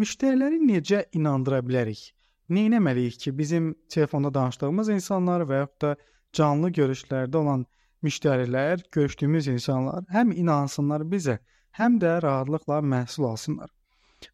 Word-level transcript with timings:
müştəriləri 0.00 0.58
necə 0.64 1.04
inandıra 1.12 1.60
bilərik? 1.66 2.02
Nə 2.50 2.66
etməliyik 2.68 3.20
ki, 3.20 3.38
bizim 3.38 3.74
telefonda 3.88 4.34
danışdığımız 4.34 4.88
insanlar 4.96 5.46
və 5.48 5.62
yaxud 5.62 5.80
da 5.84 5.94
canlı 6.32 6.70
görüşlərdə 6.78 7.36
olan 7.40 7.64
müştərilər, 8.04 8.82
görüşdüyümüz 8.92 9.48
insanlar 9.54 10.04
həm 10.12 10.34
inansınlar 10.36 11.06
bizə, 11.14 11.38
həm 11.78 11.96
də 12.02 12.18
rahatlıqla 12.22 12.82
məhsul 12.94 13.30
alsınlar. 13.30 13.70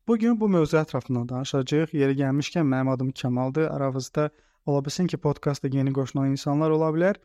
Bu 0.09 0.19
gün 0.19 0.41
bu 0.41 0.49
mövzu 0.49 0.77
ətrafında 0.77 1.29
danışacağıq. 1.29 1.95
Yeri 1.95 2.15
gəlmişkən 2.23 2.67
mənim 2.73 2.91
adım 2.93 3.11
Kamaldır. 3.23 3.71
Aranızda 3.71 4.31
ola 4.67 4.85
bilsin 4.85 5.07
ki, 5.07 5.17
podkastda 5.17 5.69
yeni 5.69 5.93
qoşulan 5.93 6.31
insanlar 6.31 6.71
ola 6.71 6.91
bilər. 6.95 7.17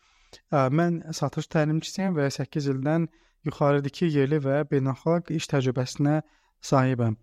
Mən 0.52 1.02
satış 1.14 1.48
təlimçisiyəm 1.56 2.18
və 2.18 2.30
8 2.32 2.68
ildən 2.74 3.08
yuxarıdakı 3.46 4.10
yerli 4.18 4.42
və 4.48 4.64
beynəlxalq 4.72 5.32
iş 5.38 5.48
təcrübəsinə 5.54 6.22
sahibəm. 6.62 7.18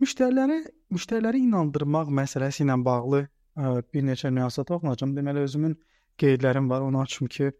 Müştəriləri 0.00 0.62
müştəriləri 0.94 1.42
inandırmaq 1.44 2.08
məsələsi 2.16 2.62
ilə 2.64 2.76
bağlı 2.84 3.20
ə, 3.26 3.82
bir 3.92 4.04
neçə 4.06 4.30
nüansa 4.32 4.64
toxunacağam. 4.64 5.12
Deməli 5.16 5.44
özümün 5.44 5.74
qeydlərim 6.20 6.70
var, 6.70 6.80
onu 6.86 7.02
açım 7.02 7.28
ki, 7.28 7.50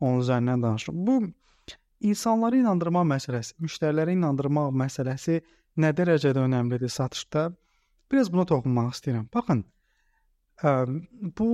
onun 0.00 0.22
üzərindən 0.22 0.62
danışım. 0.64 1.02
Bu 1.06 1.18
insanları 2.12 2.62
inandırmaq 2.62 3.04
məsələsi, 3.14 3.56
müştəriləri 3.60 4.16
inandırmaq 4.16 4.72
məsələsi 4.84 5.42
nə 5.80 5.92
dərəcədə 5.98 6.46
önəmlidir 6.46 6.92
satışda? 6.92 7.50
Biraz 8.10 8.32
buna 8.32 8.46
toxunmaq 8.48 8.94
istəyirəm. 8.96 9.28
Baxın, 9.34 9.64
ə, 10.64 10.72
bu 11.36 11.50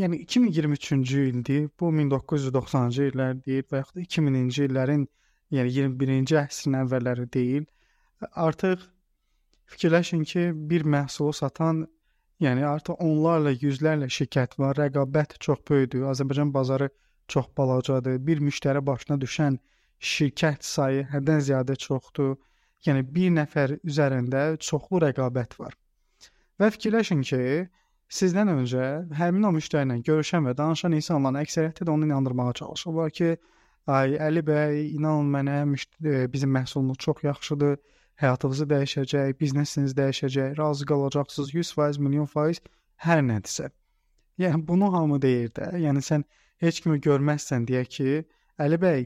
yəni 0.00 0.22
2023-cü 0.24 1.26
ildir. 1.34 1.68
Bu 1.80 1.92
1990-cı 2.00 3.10
illər 3.12 3.36
deyil 3.44 3.68
və 3.70 3.84
yaxud 3.84 4.00
da 4.00 4.08
2000-ci 4.08 4.66
illərin, 4.70 5.06
yəni 5.54 5.76
21-ci 5.76 6.40
əsrin 6.40 6.80
əvvəlləri 6.80 7.28
deyil. 7.36 7.68
Artıq 8.32 8.88
fikirləşin 9.72 10.24
ki, 10.28 10.50
bir 10.70 10.84
məhsulu 10.94 11.32
satan, 11.34 11.84
yəni 12.44 12.64
artıq 12.68 13.00
onlarla, 13.00 13.54
yüzlərlə 13.64 14.10
şirkət 14.16 14.58
var, 14.58 14.76
rəqabət 14.80 15.38
çox 15.46 15.62
böyükdür. 15.70 16.08
Azərbaycan 16.12 16.54
bazarı 16.54 16.90
çox 17.28 17.46
balacadır. 17.58 18.18
Bir 18.26 18.42
müştəri 18.44 18.84
başına 18.86 19.18
düşən 19.22 19.58
şirkət 20.00 20.66
sayı 20.66 21.06
həddən 21.12 21.40
ziyadə 21.48 21.76
çoxdur. 21.86 22.36
Yəni 22.86 23.06
bir 23.16 23.30
nəfər 23.38 23.78
üzərində 23.88 24.44
çoxlu 24.60 25.00
rəqabət 25.06 25.58
var. 25.60 25.72
Və 26.60 26.68
fikirləşin 26.74 27.22
ki, 27.26 27.40
sizdən 28.12 28.52
öncə 28.52 28.84
həmin 29.18 29.48
o 29.48 29.52
müştəri 29.56 29.88
ilə 29.88 29.96
görüşən 30.06 30.44
və 30.48 30.54
danışan 30.58 30.92
insanların 30.98 31.40
əksəriyyəti 31.40 31.86
də 31.86 31.94
onu 31.94 32.10
inandırmağa 32.10 32.52
çalışırlar 32.60 33.14
ki, 33.18 33.30
ay 33.86 34.14
Əli 34.26 34.42
bəy, 34.44 34.84
inanın 34.98 35.32
mənə 35.32 35.56
e, 35.64 36.32
bizim 36.32 36.52
məhsulumuz 36.56 37.00
çox 37.06 37.24
yaxşıdır, 37.24 37.78
həyatınızı 38.22 38.68
dəyişəcək, 38.74 39.34
biznesiniz 39.40 39.96
dəyişəcək, 39.98 40.58
razı 40.58 40.86
qalacaqsınız 40.90 41.54
100%, 41.54 42.00
milyon 42.06 42.30
faiz 42.30 42.62
hər 43.06 43.24
nədirsə. 43.26 43.70
Yəni 44.38 44.66
bunu 44.68 44.92
hamı 44.92 45.20
deyir 45.22 45.50
də. 45.56 45.74
Yəni 45.86 46.02
sən 46.02 46.24
heç 46.62 46.80
kimi 46.82 47.00
görməzsən 47.02 47.66
deyə 47.70 47.84
ki, 47.96 48.24
Əli 48.62 48.76
bəy, 48.78 49.00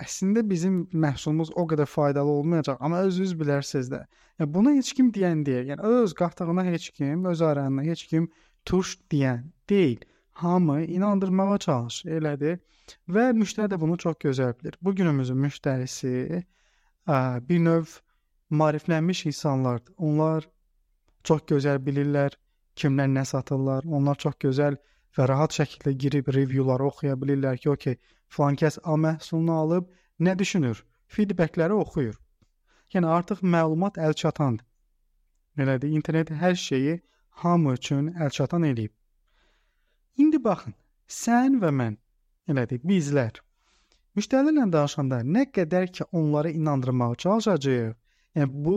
əslində 0.00 0.40
bizim 0.48 0.76
məhsulumuz 1.04 1.50
o 1.60 1.66
qədər 1.68 1.88
faydalı 1.92 2.36
olmayacaq, 2.40 2.78
amma 2.80 3.02
özünüz 3.04 3.34
bilərsiniz 3.36 3.90
də. 3.92 3.98
Yəni 4.40 4.54
bunu 4.54 4.72
heç 4.78 4.92
kim 4.96 5.10
deyən 5.12 5.42
deyil. 5.44 5.74
Yəni 5.74 5.90
öz 5.98 6.14
qatığına 6.16 6.64
heç 6.70 6.86
kim, 6.96 7.26
öz 7.28 7.42
aranına 7.42 7.84
heç 7.84 8.06
kim 8.08 8.30
tuş 8.64 8.94
deyən 9.12 9.42
deyil. 9.68 10.00
Hamı 10.40 10.78
inandırmağa 10.84 11.58
çalışır, 11.66 12.16
elədir. 12.20 12.56
Və 13.12 13.26
müştəri 13.36 13.74
də 13.74 13.80
bunu 13.80 13.98
çox 14.00 14.16
gözəl 14.24 14.56
bilir. 14.60 14.78
Bu 14.80 14.94
günümüzün 14.96 15.36
müştərisi 15.44 16.14
ə, 17.04 17.18
bir 17.48 17.60
növ 17.66 17.92
maariflənmiş 18.50 19.26
insanlardır. 19.30 19.94
Onlar 19.96 20.48
çox 21.24 21.42
gözəl 21.52 21.80
bilirlər 21.86 22.36
kimlər 22.76 23.10
nə 23.14 23.24
satırlar. 23.30 23.84
Onlar 23.84 24.16
çox 24.24 24.38
gözəl 24.44 24.78
və 25.18 25.28
rahat 25.28 25.56
şəkildə 25.58 25.94
girib 26.04 26.30
reviewları 26.36 26.86
oxuya 26.90 27.16
bilirlər 27.22 27.58
ki, 27.62 27.70
okey, 27.70 27.98
Filan 28.28 28.56
kəs 28.60 28.78
A 28.84 28.96
məhsulunu 29.04 29.54
alıb 29.62 29.88
nə 30.20 30.36
düşünür? 30.38 30.84
Feedbackləri 31.08 31.72
oxuyur. 31.72 32.18
Yəni 32.94 33.08
artıq 33.08 33.40
məlumat 33.54 33.96
əlçatandır. 33.96 34.64
Elədir, 35.58 35.90
internet 35.98 36.30
hər 36.30 36.54
şeyi 36.54 37.00
hamı 37.42 37.74
üçün 37.74 38.12
əlçatan 38.14 38.68
eləyib. 38.68 38.92
İndi 40.22 40.38
baxın, 40.44 40.74
sən 41.08 41.58
və 41.62 41.72
mən, 41.80 41.96
elədir, 42.48 42.84
bizlər 42.84 43.42
müştərilərlə 44.18 44.66
danışanda 44.74 45.20
nə 45.36 45.44
qədər 45.54 45.90
ki 45.96 46.04
onları 46.18 46.50
inandırmağa 46.58 47.14
çalışacağıq, 47.24 47.94
Yəni 48.38 48.64
bu 48.64 48.76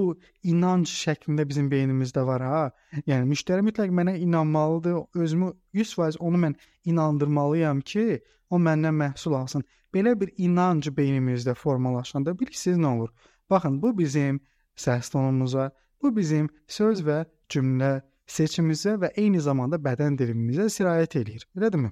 inanc 0.52 0.90
şəklində 0.90 1.46
bizim 1.48 1.68
beynimizdə 1.72 2.24
var 2.26 2.46
ha. 2.46 2.62
Yəni 3.06 3.30
müştəri 3.30 3.66
mütləq 3.68 3.92
mənə 3.94 4.16
inanmalıdır. 4.24 5.04
Özümü 5.16 5.52
100% 5.78 6.18
onu 6.20 6.42
mən 6.46 6.56
inandırmalıyam 6.86 7.82
ki, 7.82 8.22
o 8.50 8.60
məndən 8.60 8.98
məhsul 9.04 9.38
alsın. 9.38 9.66
Belə 9.94 10.16
bir 10.20 10.32
inanc 10.38 10.90
beynimizdə 10.98 11.54
formalaşanda 11.56 12.34
bilirsiniz 12.40 12.80
nə 12.82 12.96
olur? 12.96 13.12
Baxın, 13.50 13.82
bu 13.82 13.98
bizim 13.98 14.40
səs 14.78 15.12
tonumuza, 15.12 15.72
bu 16.02 16.16
bizim 16.16 16.50
söz 16.68 17.04
və 17.06 17.24
cümlə 17.52 18.00
seçimimizə 18.28 18.96
və 19.02 19.12
eyni 19.20 19.42
zamanda 19.44 19.78
bədən 19.78 20.18
dilimizə 20.20 20.70
sirayət 20.72 21.18
eləyir. 21.22 21.48
Elədirmi? 21.58 21.92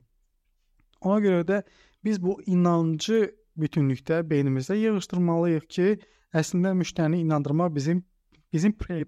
Ona 1.01 1.19
görə 1.23 1.43
də 1.51 1.61
biz 2.03 2.21
bu 2.23 2.39
inancı 2.45 3.27
bütünlükdə 3.59 4.23
beynimizdə 4.29 4.77
yığışdırmalıyıq 4.79 5.67
ki, 5.69 5.87
əslində 6.33 6.73
müştərini 6.77 7.21
inandırmaq 7.25 7.73
bizim 7.75 8.03
bizim 8.53 8.73
pri 8.73 9.05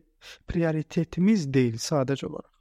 prioritetimiz 0.47 1.47
deyil 1.53 1.77
sadəcə 1.81 2.27
olaraq. 2.27 2.53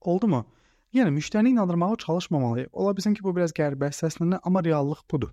Oldumu? 0.00 0.44
Yəni 0.92 1.12
müştərini 1.12 1.52
inandırmağa 1.54 1.96
çalışmamalıyıq. 2.04 2.68
Ola 2.72 2.96
bilsin 2.96 3.14
ki, 3.14 3.24
bu 3.24 3.34
biraz 3.36 3.52
qəribə 3.52 3.90
səslənir, 3.92 4.40
amma 4.44 4.64
reallıq 4.64 5.02
budur. 5.10 5.32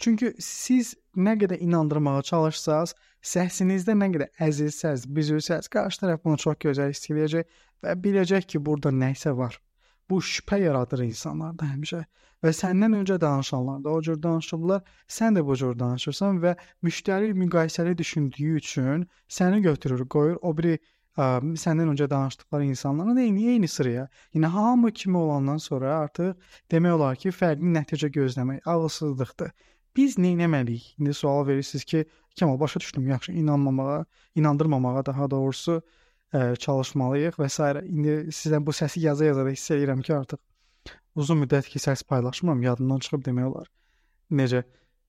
Çünki 0.00 0.32
siz 0.40 0.94
nə 1.16 1.36
qədər 1.40 1.60
inandırmağa 1.60 2.22
çalışsaz, 2.28 2.94
səsinizdə 3.20 3.96
nə 3.96 4.08
qədər 4.14 4.46
əzilsəz, 4.48 5.04
büzülsəz, 5.16 5.68
qarşı 5.72 6.04
tərəf 6.04 6.22
bunu 6.24 6.40
çox 6.40 6.56
gözəl 6.64 6.92
hiss 6.92 7.10
edəcək 7.12 7.58
və 7.84 7.96
biləcək 8.04 8.48
ki, 8.52 8.62
burada 8.64 8.92
nə 8.92 9.12
isə 9.16 9.36
var. 9.36 9.60
Bu 10.10 10.18
şübhə 10.26 10.58
yaradır 10.60 11.04
insanlarda 11.06 11.68
həmişə 11.70 12.00
və 12.44 12.52
səndən 12.56 12.96
öncə 13.00 13.18
danışanlar 13.20 13.82
da 13.84 13.90
o 13.90 14.02
cür 14.02 14.22
danışıblar, 14.22 14.80
sən 15.16 15.36
də 15.38 15.44
bu 15.46 15.56
cür 15.62 15.78
danışırsan 15.78 16.40
və 16.44 16.54
müştəri 16.86 17.34
müqayisəli 17.42 17.98
düşündüyü 17.98 18.56
üçün 18.62 19.06
səni 19.38 19.60
götürür, 19.66 20.06
qoyur 20.14 20.38
o 20.42 20.54
biri 20.58 20.76
ə, 20.76 21.26
səndən 21.64 21.92
öncə 21.94 22.10
danışdıqları 22.10 22.70
insanların 22.72 23.22
eyni 23.24 23.48
eyni 23.54 23.68
sıraya. 23.68 24.08
Yəni 24.34 24.46
hamı 24.56 24.92
kimi 24.92 25.18
olandan 25.18 25.58
sonra 25.58 25.98
artıq 25.98 26.34
demək 26.72 26.96
olar 26.98 27.16
ki, 27.16 27.34
fərqli 27.42 27.74
nəticə 27.76 28.10
gözləmək 28.16 28.66
ağılsızlıqdır. 28.66 29.52
Biz 29.96 30.18
nə 30.22 30.34
etməliyik? 30.38 30.94
İndi 30.98 31.14
sual 31.14 31.46
verirsiniz 31.46 31.84
ki, 31.84 32.04
Kəmal 32.36 32.60
başa 32.60 32.80
düşdüm, 32.80 33.08
yaxşı 33.08 33.32
inanmamağa, 33.32 34.04
inandırmamağa 34.34 35.06
daha 35.06 35.30
doğrusu 35.30 35.82
ə, 36.34 36.56
çalışmalıyıq 36.64 37.38
və 37.40 37.48
s. 37.48 37.70
İndi 37.86 38.14
sizə 38.34 38.60
bu 38.66 38.74
səsi 38.76 39.02
yaza-yaza 39.06 39.44
da 39.46 39.54
hiss 39.54 39.72
edirəm 39.76 40.02
ki, 40.06 40.14
artıq 40.14 40.94
uzun 41.14 41.42
müddət 41.42 41.70
ki, 41.72 41.82
səs 41.82 42.04
paylaşmıram, 42.06 42.62
yadımdan 42.62 43.02
çıxıb 43.06 43.24
demək 43.26 43.50
olar. 43.50 43.70
Necə 44.30 44.62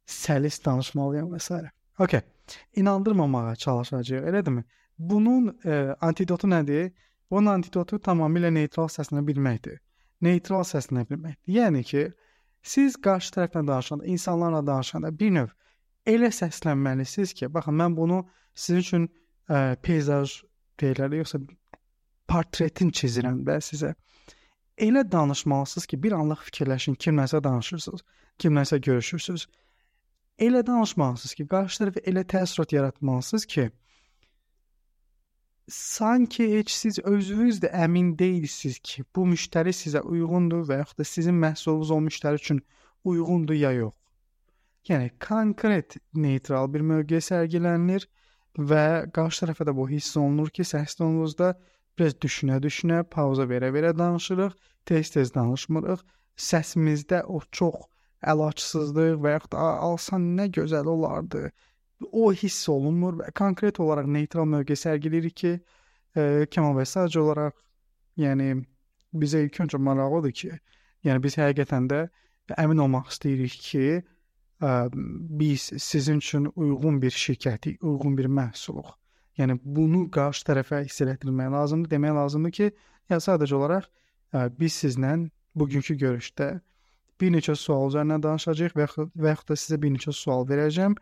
səlis 0.08 0.60
danışmalıyam 0.66 1.30
və 1.34 1.40
s. 1.40 1.62
Okay. 2.00 2.22
İnandırmamağa 2.76 3.56
çalışacağıq, 3.56 4.28
elədirmi? 4.30 4.64
Bunun 4.98 5.54
e, 5.66 5.96
antidotu 6.02 6.50
nədir? 6.50 6.92
Bunun 7.32 7.54
antidotu 7.54 8.00
tamamilə 8.02 8.52
neytral 8.54 8.90
səslənə 8.92 9.24
bilməkdir. 9.28 9.80
Neytral 10.22 10.66
səslənə 10.68 11.06
bilməkdir. 11.10 11.54
Yəni 11.62 11.84
ki, 11.88 12.10
siz 12.64 12.98
qarşı 12.98 13.38
tərəflə 13.38 13.64
danışanda, 13.68 14.06
insanlarla 14.06 14.66
danışanda 14.68 15.14
bir 15.20 15.32
növ 15.38 15.54
elə 16.08 16.32
səslənməlisiniz 16.34 17.34
ki, 17.38 17.50
baxın 17.54 17.78
mən 17.78 17.96
bunu 17.98 18.22
sizin 18.54 18.82
üçün 18.82 19.08
ə, 19.50 19.76
peyzaj 19.86 20.42
deyirlər, 20.80 21.18
yoxsa 21.22 21.42
portretin 22.32 22.92
çizirəm 22.96 23.42
də 23.48 23.58
sizə 23.66 23.94
elə 24.78 25.04
danışmalısınız 25.12 25.86
ki, 25.86 26.04
bir 26.04 26.16
anlıq 26.18 26.46
fikirləşin, 26.48 26.96
kimləsə 26.96 27.44
danışırsınız, 27.44 28.02
kimləsə 28.40 28.80
görüşürsüz. 28.88 29.48
Elə 30.40 30.66
danışmalısınız 30.68 31.34
ki, 31.38 31.48
qarşı 31.54 31.84
tərəfə 31.84 32.04
elə 32.10 32.24
təəssürat 32.34 32.74
yaratmalısınız 32.74 33.46
ki, 33.46 33.70
sanki 35.72 36.48
heç 36.58 36.72
siz 36.72 37.00
özünüz 37.00 37.62
də 37.64 37.72
əmin 37.86 38.16
deyilsiniz 38.20 38.80
ki, 38.80 39.04
bu 39.16 39.28
müştəri 39.34 39.74
sizə 39.76 40.02
uyğundur 40.02 40.66
və 40.70 40.82
yaxud 40.82 41.04
da 41.04 41.08
sizin 41.08 41.38
məhsulunuz 41.44 41.92
o 41.92 42.00
müştəri 42.08 42.42
üçün 42.42 42.64
uyğundur 43.04 43.60
ya 43.60 43.72
yox. 43.72 43.94
Yəni 44.90 45.12
konkret 45.22 45.98
neytral 46.14 46.74
bir 46.74 46.82
mövqe 46.82 47.22
sərgilənilir 47.22 48.08
və 48.58 49.12
qarşı 49.16 49.46
tərəfə 49.46 49.68
də 49.70 49.76
bu 49.76 49.88
hiss 49.90 50.18
olunur 50.18 50.50
ki, 50.50 50.64
səs 50.68 50.98
tonunuzda 51.00 51.54
biraz 51.98 52.16
düşünə-düşünə, 52.24 53.04
pauza 53.04 53.48
verə-verə 53.48 53.94
danışırıq 53.98 54.56
tez-tez 54.86 55.34
danışmırıq. 55.36 56.04
Səsimizdə 56.38 57.24
o 57.28 57.42
çox 57.52 57.88
əlacısızlıq 58.32 59.20
və 59.22 59.36
yaxud 59.36 59.58
alsan 59.60 60.32
nə 60.38 60.48
gözəl 60.58 60.88
olardı. 60.88 61.52
o 62.12 62.32
hiss 62.34 62.70
olunmur 62.70 63.20
və 63.20 63.32
konkret 63.38 63.80
olaraq 63.80 64.08
neytral 64.10 64.48
mövqe 64.50 64.74
sərgiləyirik 64.74 65.36
ki, 65.38 65.52
e, 66.18 66.22
Kəmal 66.50 66.74
bəy 66.80 66.88
sadəcə 66.90 67.20
olaraq 67.22 67.60
yəni 68.18 68.48
bizə 69.14 69.44
ilk 69.46 69.60
öncə 69.66 69.78
maraqlıdır 69.78 70.34
ki, 70.40 70.50
yəni 71.06 71.22
biz 71.22 71.38
həqiqətən 71.38 71.90
də 71.92 72.00
əmin 72.58 72.82
olmaq 72.86 73.12
istəyirik 73.14 73.58
ki, 73.68 73.86
ə, 74.62 74.90
biz 75.42 75.72
sizin 75.78 76.18
üçün 76.18 76.50
uyğun 76.56 77.02
bir 77.02 77.12
şirkəti, 77.12 77.78
uyğun 77.82 78.18
bir 78.18 78.30
məhsuluq. 78.40 78.94
Yəni 79.40 79.58
bunu 79.64 80.06
qarşı 80.12 80.46
tərəfə 80.50 80.84
hiss 80.86 81.02
etdirmək 81.02 81.52
lazımdır. 81.52 81.92
Demək 81.92 82.16
lazımdır 82.18 82.52
ki, 82.58 82.72
yəni 83.10 83.26
sadəcə 83.26 83.56
olaraq 83.58 83.88
ə, 84.34 84.50
biz 84.60 84.76
sizlə 84.84 85.16
bugünkü 85.56 85.98
görüşdə 86.04 86.52
bir 87.22 87.34
neçə 87.36 87.56
sual 87.56 87.90
üzərindən 87.90 88.24
danışacağıq 88.24 88.78
və 88.78 88.88
və 88.98 89.34
yaxud 89.34 89.52
da 89.52 89.58
sizə 89.64 89.82
bir 89.82 89.94
neçə 89.96 90.14
sual 90.16 90.46
verəcəm 90.50 90.96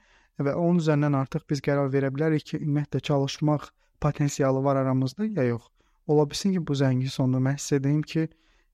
və 0.45 0.55
onun 0.55 0.79
üzərindən 0.83 1.17
artıq 1.19 1.45
biz 1.51 1.61
qərar 1.63 1.91
verə 1.93 2.11
bilərik 2.15 2.45
ki, 2.51 2.61
ümumiyyətlə 2.63 3.01
çalışmaq 3.11 3.69
potensialı 4.01 4.63
var 4.63 4.75
aramızda 4.75 5.25
ya 5.25 5.43
yox. 5.43 5.67
Ola 6.07 6.25
bilsin 6.29 6.55
ki, 6.55 6.67
bu 6.67 6.75
zəngin 6.75 7.11
sonunda 7.13 7.43
mən 7.49 7.59
sizə 7.59 7.83
deyim 7.83 8.01
ki, 8.01 8.27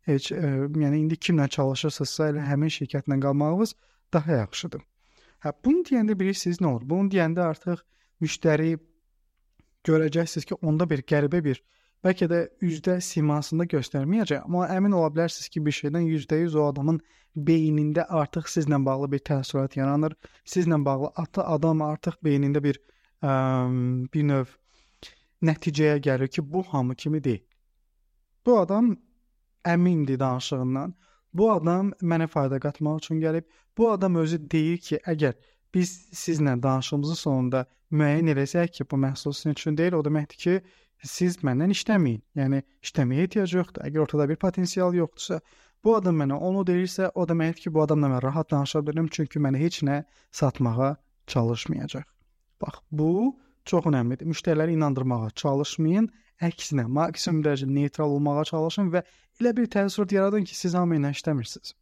heç 0.09 0.31
ə, 0.31 0.53
yəni 0.83 1.01
indi 1.03 1.17
kimlə 1.17 1.47
çalışırsınızsa 1.57 2.31
elə 2.33 2.45
həmin 2.49 2.73
şirkətlə 2.77 3.19
qalmağınız 3.21 3.75
daha 4.13 4.41
yaxşıdır. 4.41 4.81
Hə, 5.43 5.53
bunu 5.65 5.83
deyəndə 5.87 6.17
bilirsiniz 6.19 6.61
nə 6.61 6.71
olur? 6.71 6.85
Bunu 6.89 7.11
deyəndə 7.13 7.43
artıq 7.45 7.83
müştəri 8.23 8.75
görəcəksiniz 9.85 10.47
ki, 10.49 10.57
onda 10.61 10.87
bir 10.89 11.03
qəribə 11.11 11.43
bir 11.45 11.61
bəlkə 12.05 12.27
də 12.29 12.41
üzdə 12.65 12.99
simasında 13.01 13.67
göstərməyəcək, 13.69 14.45
amma 14.45 14.67
əmin 14.75 14.95
ola 14.97 15.11
bilərsiniz 15.13 15.49
ki, 15.53 15.63
bir 15.65 15.75
şeydən 15.79 16.07
%100 16.09 16.57
o 16.57 16.67
adamın 16.69 16.99
beynində 17.35 18.05
artıq 18.21 18.49
sizlə 18.51 18.79
bağlı 18.85 19.11
bir 19.11 19.23
təəssürat 19.29 19.77
yaranır. 19.77 20.15
Sizlə 20.45 20.79
bağlı 20.85 21.11
atı 21.23 21.43
adam 21.43 21.81
artıq 21.85 22.19
beynində 22.23 22.61
bir 22.63 22.79
ə, 23.21 23.33
bir 24.13 24.29
növ 24.29 24.53
nəticəyə 25.45 25.97
gəlir 26.07 26.31
ki, 26.31 26.45
bu 26.53 26.63
hamı 26.71 26.95
kimi 26.95 27.23
deyil. 27.23 27.43
Bu 28.45 28.59
adam 28.59 28.95
əmindir 29.65 30.19
danışığından. 30.19 30.93
Bu 31.35 31.51
adam 31.51 31.91
mənə 32.11 32.29
fayda 32.31 32.61
qatmaq 32.63 33.01
üçün 33.03 33.19
gəlib. 33.19 33.45
Bu 33.77 33.89
adam 33.91 34.15
özü 34.21 34.39
deyir 34.51 34.77
ki, 34.87 34.99
əgər 35.13 35.35
biz 35.75 35.91
sizlə 36.15 36.55
danışığımızın 36.63 37.19
sonunda 37.19 37.65
müəyyən 37.91 38.31
eləsək 38.33 38.71
ki, 38.77 38.87
bu 38.91 38.99
məhsul 39.03 39.35
sizin 39.35 39.55
üçün 39.57 39.77
deyil, 39.77 39.97
o 39.99 40.03
deməkdir 40.05 40.39
ki, 40.45 40.55
siz 41.03 41.37
məndən 41.43 41.75
işləməyin. 41.75 42.21
Yəni 42.39 42.61
işləməyə 42.87 43.27
ehtiyac 43.27 43.55
yoxdur. 43.57 43.83
Əgər 43.89 44.05
ortada 44.05 44.29
bir 44.31 44.39
potensial 44.39 44.95
yoxdursa, 44.95 45.41
bu 45.83 45.95
adam 45.99 46.21
mənə 46.23 46.39
onu 46.49 46.63
deyirsə, 46.67 47.11
o 47.15 47.27
deməkdir 47.27 47.67
ki, 47.67 47.73
bu 47.75 47.83
adamla 47.83 48.13
mən 48.15 48.23
rahat 48.29 48.51
danışa 48.55 48.83
bilərəm, 48.87 49.11
çünki 49.11 49.41
mənə 49.43 49.59
heç 49.59 49.81
nə 49.87 50.03
satmağa 50.31 50.95
çalışmayacaq. 51.27 52.07
Bax, 52.63 52.79
bu 52.91 53.35
çox 53.67 53.89
əhəmiylidir. 53.91 54.31
Müştəriləri 54.31 54.77
inandırmağa 54.77 55.29
çalışmayın. 55.43 56.07
Əksinə, 56.43 56.83
maksimum 56.91 57.43
dərəcədə 57.45 57.71
neytral 57.71 58.11
olmağa 58.17 58.43
çalışın 58.51 58.89
və 58.91 59.01
elə 59.39 59.53
bir 59.55 59.69
təəssürat 59.71 60.11
yaradın 60.11 60.43
ki, 60.43 60.55
siz 60.57 60.73
hamı 60.75 60.97
ilə 60.99 61.13
işləmirsiniz. 61.15 61.75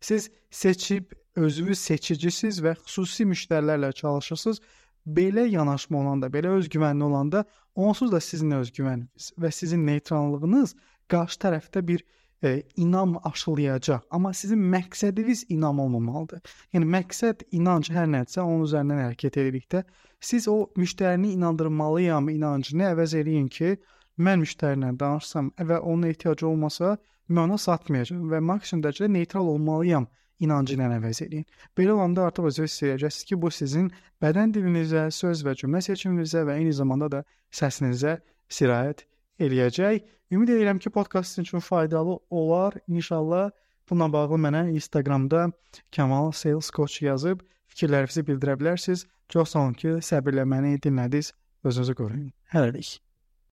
Siz 0.00 0.28
seçib 0.50 1.14
özünüz 1.36 1.78
seçicisiz 1.78 2.60
və 2.64 2.74
xüsusi 2.82 3.24
müştərilərlə 3.30 3.92
çalışırsınız. 3.92 4.60
Belə 5.08 5.46
yanaşma 5.48 6.02
olanda, 6.02 6.28
belə 6.28 6.52
özgüvənli 6.58 7.04
olanda 7.04 7.44
onsuz 7.74 8.12
da 8.12 8.20
sizin 8.20 8.50
özgüvəniniz 8.58 9.32
və 9.40 9.50
sizin 9.54 9.86
neytrallığınız 9.86 10.74
qarşı 11.08 11.40
tərəfdə 11.46 11.86
bir 11.88 12.04
e, 12.44 12.62
inam 12.76 13.16
aşılayacaq. 13.24 14.00
Amma 14.10 14.32
sizin 14.32 14.58
məqsədiniz 14.74 15.44
inam 15.48 15.80
olmamalıdır. 15.80 16.42
Yəni 16.74 16.90
məqsəd 16.94 17.46
inanc 17.50 17.90
hər 17.94 18.06
nədirsə 18.14 18.44
onun 18.44 18.66
üzərindən 18.66 19.02
hərəkət 19.04 19.40
edildikdə 19.42 19.84
siz 20.20 20.48
o 20.48 20.58
müştərini 20.76 21.32
inandırmalıyam 21.36 22.28
inancını 22.28 22.90
əvəz 22.92 23.16
eləyin 23.22 23.48
ki, 23.48 23.76
mən 24.18 24.42
müştərinlə 24.42 24.94
danışsam 25.00 25.50
və 25.58 25.78
onun 25.78 26.08
ehtiyacı 26.10 26.46
olmasa, 26.48 26.96
mən 27.28 27.44
ona 27.48 27.58
satmayacağam 27.58 28.30
və 28.32 28.40
maksimum 28.52 28.82
dərəcədə 28.86 29.12
neytral 29.12 29.50
olmalıyam 29.54 30.08
inancı 30.38 30.74
ilə 30.76 30.88
əvəz 30.98 31.22
edin. 31.26 31.44
Belə 31.76 31.94
olanda 31.96 32.26
artıq 32.30 32.50
özünüz 32.50 32.70
hiss 32.70 32.86
edəcəksiniz 32.86 33.28
ki, 33.28 33.40
bu 33.42 33.50
sizin 33.50 33.90
bədən 34.22 34.54
dilinizə, 34.54 35.08
söz 35.14 35.44
və 35.46 35.54
cümlə 35.58 35.82
seçiminizə 35.86 36.44
və 36.46 36.58
eyni 36.60 36.74
zamanda 36.74 37.10
da 37.14 37.24
səsinizə 37.60 38.18
sirayət 38.48 39.07
eləyəcək. 39.40 40.04
Ümid 40.32 40.52
edirəm 40.54 40.78
ki, 40.78 40.90
podkast 40.90 41.30
sizin 41.30 41.48
üçün 41.48 41.64
faydalı 41.64 42.18
olar. 42.30 42.74
İnşallah 42.88 43.50
bununla 43.90 44.12
bağlı 44.12 44.40
mənə 44.46 44.68
Instagramda 44.74 45.50
Kamal 45.96 46.32
Sales 46.32 46.70
Coach 46.70 47.02
yazıb 47.02 47.40
fikirlərinizi 47.72 48.26
bildirə 48.28 48.58
bilərsiniz. 48.60 49.06
Çox 49.28 49.54
sağ 49.54 49.66
olun 49.66 49.76
ki, 49.82 49.98
səbirlə 50.12 50.46
məni 50.48 50.78
dinlədiniz. 50.84 51.34
Özünüzü 51.64 51.94
qoruyun. 51.94 52.32
Hələlik. 52.54 52.98